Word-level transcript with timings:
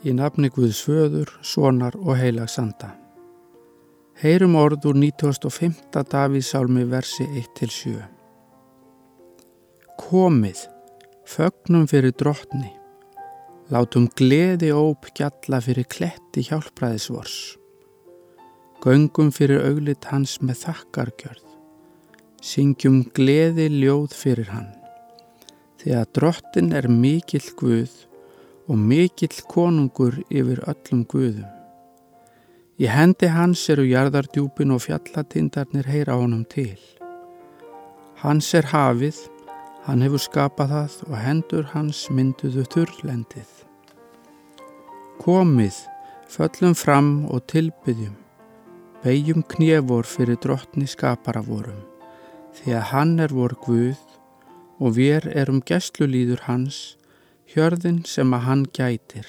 Í 0.00 0.14
nafni 0.16 0.48
Guðs 0.48 0.78
föður, 0.86 1.28
sonar 1.44 1.92
og 2.00 2.14
heilags 2.16 2.56
anda. 2.60 2.94
Heyrum 4.16 4.54
orð 4.56 4.86
úr 4.88 4.96
95. 4.96 5.76
Davíðsálmi 5.92 6.86
versi 6.88 7.26
1-7. 7.28 7.98
Komið, 10.00 10.64
fögnum 11.28 11.84
fyrir 11.90 12.16
drottni, 12.16 12.72
látum 13.68 14.08
gleði 14.16 14.72
óp 14.72 15.12
gjalla 15.12 15.60
fyrir 15.60 15.84
kletti 15.92 16.48
hjálpræðisvors. 16.48 17.38
Göngum 18.80 19.28
fyrir 19.36 19.60
auglit 19.68 20.08
hans 20.08 20.38
með 20.40 20.62
þakkargjörð, 20.64 21.48
syngjum 22.40 23.02
gleði 23.12 23.68
ljóð 23.82 24.16
fyrir 24.16 24.48
hann. 24.56 24.70
Því 25.80 25.98
að 26.00 26.14
drottin 26.16 26.72
er 26.76 26.88
mikill 26.88 27.52
Guð 27.60 28.06
og 28.70 28.78
mikill 28.78 29.34
konungur 29.50 30.20
yfir 30.30 30.60
öllum 30.70 31.02
Guðum. 31.10 31.48
Í 32.78 32.86
hendi 32.88 33.28
hans 33.28 33.64
eru 33.72 33.82
jarðardjúpin 33.84 34.70
og 34.72 34.84
fjallatindarnir 34.84 35.88
heyra 35.90 36.14
honum 36.20 36.44
til. 36.48 36.78
Hans 38.22 38.52
er 38.54 38.70
hafið, 38.70 39.18
hann 39.88 40.04
hefur 40.06 40.22
skapað 40.22 40.74
það 40.76 40.94
og 41.08 41.16
hendur 41.18 41.66
hans 41.72 42.04
mynduðu 42.14 42.64
þurrlendið. 42.72 43.50
Komið, 45.20 45.82
föllum 46.30 46.78
fram 46.78 47.10
og 47.28 47.42
tilbyggjum, 47.50 48.14
beigjum 49.02 49.42
knjefur 49.50 50.06
fyrir 50.06 50.38
drottni 50.40 50.86
skapara 50.88 51.42
vorum, 51.42 51.82
því 52.54 52.78
að 52.78 52.88
hann 52.94 53.18
er 53.26 53.34
vor 53.34 53.58
Guð 53.66 53.98
og 54.78 54.96
við 54.96 55.26
erum 55.34 55.60
gestlulíður 55.66 56.46
hans 56.46 56.80
hjörðin 57.50 58.04
sem 58.06 58.30
að 58.34 58.44
hann 58.46 58.66
gætir. 58.76 59.26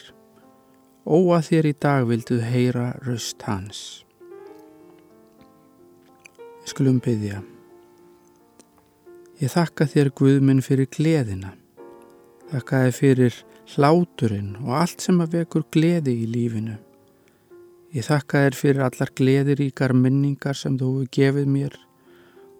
Óa 1.05 1.39
þér 1.41 1.71
í 1.71 1.73
dag 1.81 2.05
vilduð 2.09 2.43
heyra 2.45 2.91
röst 3.01 3.41
hans. 3.47 4.03
Við 6.61 6.69
skulum 6.69 6.99
byggja. 7.01 7.41
Ég 9.41 9.49
þakka 9.49 9.87
þér 9.89 10.11
Guðminn 10.19 10.61
fyrir 10.61 10.89
gleðina. 10.93 11.55
Þakka 12.51 12.83
þér 12.83 12.93
fyrir 12.99 13.39
hláturinn 13.73 14.51
og 14.61 14.75
allt 14.83 15.01
sem 15.01 15.17
að 15.23 15.39
vekur 15.39 15.65
gleði 15.73 16.13
í 16.21 16.27
lífinu. 16.29 16.75
Ég 17.95 18.05
þakka 18.05 18.43
þér 18.45 18.59
fyrir 18.59 18.83
allar 18.85 19.13
gleðiríkar 19.17 19.95
minningar 19.97 20.59
sem 20.59 20.77
þú 20.77 20.91
hefur 20.99 21.09
gefið 21.17 21.49
mér 21.55 21.79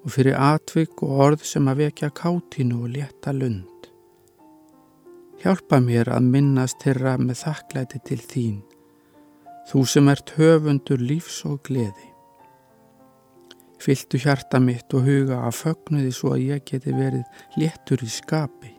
og 0.02 0.16
fyrir 0.16 0.42
atvik 0.42 1.06
og 1.06 1.22
orð 1.28 1.46
sem 1.46 1.70
að 1.70 1.86
vekja 1.86 2.10
kátínu 2.18 2.82
og 2.82 2.96
létta 2.96 3.36
lund. 3.38 3.81
Hjálpa 5.42 5.80
mér 5.82 6.06
að 6.14 6.28
minnast 6.30 6.84
þeirra 6.84 7.16
með 7.18 7.40
þakklæti 7.40 8.00
til 8.06 8.20
þín, 8.22 8.58
þú 9.72 9.80
sem 9.90 10.12
ert 10.12 10.36
höfundur 10.36 11.02
lífs 11.02 11.40
og 11.50 11.64
gleði. 11.66 12.10
Fyltu 13.82 14.20
hjarta 14.22 14.62
mitt 14.62 14.94
og 14.94 15.08
huga 15.10 15.40
að 15.48 15.58
fögnuði 15.64 16.14
svo 16.14 16.36
að 16.36 16.44
ég 16.46 16.64
geti 16.70 16.94
verið 16.94 17.58
léttur 17.58 18.06
í 18.06 18.12
skapi. 18.14 18.76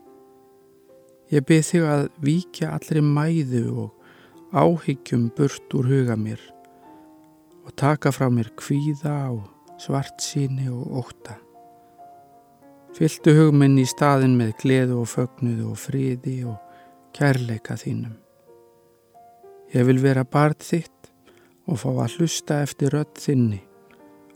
Ég 1.35 1.43
byrð 1.49 1.69
þig 1.73 1.91
að 1.97 2.07
víkja 2.23 2.71
allri 2.77 3.03
mæðu 3.03 3.67
og 3.83 4.55
áhyggjum 4.55 5.33
burt 5.35 5.75
úr 5.75 5.91
huga 5.91 6.15
mér 6.15 6.43
og 7.63 7.75
taka 7.75 8.15
frá 8.15 8.29
mér 8.31 8.55
kvíða 8.55 9.33
og 9.35 9.81
svart 9.83 10.23
síni 10.23 10.71
og 10.71 11.03
óta. 11.03 11.41
Fyltu 12.93 13.33
hugminn 13.33 13.79
í 13.81 13.87
staðin 13.89 14.35
með 14.37 14.51
gleðu 14.61 14.99
og 15.01 15.07
fögnuðu 15.09 15.71
og 15.71 15.79
fríði 15.81 16.35
og 16.45 16.59
kærleika 17.17 17.79
þínum. 17.81 18.19
Ég 19.73 19.87
vil 19.89 19.97
vera 20.03 20.27
barð 20.29 20.61
þitt 20.67 21.09
og 21.65 21.81
fá 21.81 21.89
að 21.89 22.19
hlusta 22.19 22.59
eftir 22.67 22.93
rödd 22.93 23.17
þinni 23.17 23.63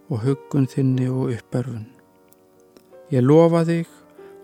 og 0.09 0.25
hugun 0.25 0.65
þinni 0.72 1.11
og 1.12 1.34
uppörfun. 1.34 1.84
Ég 3.12 3.27
lofa 3.27 3.66
þig 3.69 3.93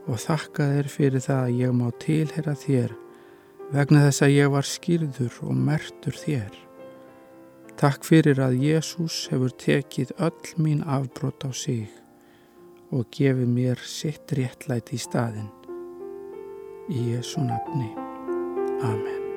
og 0.04 0.20
þakka 0.20 0.68
þér 0.74 0.92
fyrir 0.92 1.24
það 1.24 1.40
að 1.46 1.56
ég 1.62 1.74
má 1.80 1.88
tilhera 2.04 2.56
þér 2.66 2.94
vegna 3.72 4.04
þess 4.10 4.26
að 4.26 4.36
ég 4.36 4.52
var 4.52 4.68
skýrður 4.68 5.40
og 5.48 5.56
mertur 5.70 6.20
þér. 6.20 6.52
Takk 7.80 8.04
fyrir 8.04 8.44
að 8.44 8.60
Jésús 8.60 9.24
hefur 9.32 9.56
tekið 9.56 10.12
öll 10.20 10.54
mín 10.60 10.84
afbrót 10.84 11.48
á 11.48 11.50
sig 11.56 12.01
og 12.92 13.08
gefi 13.10 13.48
mér 13.48 13.80
sitt 13.88 14.36
réttlæti 14.36 14.98
í 14.98 15.00
staðin. 15.00 15.50
Í 16.92 17.08
Jésu 17.12 17.40
nafni. 17.40 17.90
Amen. 18.82 19.31